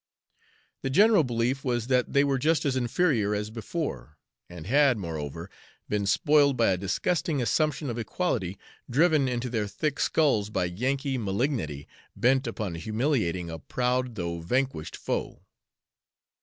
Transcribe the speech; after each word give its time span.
The 0.81 0.89
general 0.89 1.23
belief 1.23 1.63
was 1.63 1.85
that 1.85 2.11
they 2.13 2.23
were 2.23 2.39
just 2.39 2.65
as 2.65 2.75
inferior 2.75 3.35
as 3.35 3.51
before, 3.51 4.17
and 4.49 4.65
had, 4.65 4.97
moreover, 4.97 5.47
been 5.87 6.07
spoiled 6.07 6.57
by 6.57 6.71
a 6.71 6.77
disgusting 6.77 7.39
assumption 7.39 7.87
of 7.87 7.99
equality, 7.99 8.57
driven 8.89 9.27
into 9.27 9.47
their 9.47 9.67
thick 9.67 9.99
skulls 9.99 10.49
by 10.49 10.65
Yankee 10.65 11.19
malignity 11.19 11.87
bent 12.15 12.47
upon 12.47 12.73
humiliating 12.73 13.51
a 13.51 13.59
proud 13.59 14.15
though 14.15 14.39
vanquished 14.39 14.95
foe. 14.97 15.43